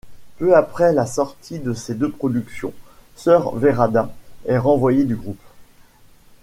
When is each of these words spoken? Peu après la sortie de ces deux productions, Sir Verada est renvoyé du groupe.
Peu 0.39 0.55
après 0.57 0.93
la 0.93 1.05
sortie 1.05 1.59
de 1.59 1.73
ces 1.75 1.93
deux 1.93 2.09
productions, 2.09 2.73
Sir 3.15 3.51
Verada 3.51 4.11
est 4.47 4.57
renvoyé 4.57 5.03
du 5.03 5.15
groupe. 5.15 5.37